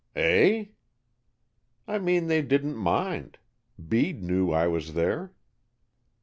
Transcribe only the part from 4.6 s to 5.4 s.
was there."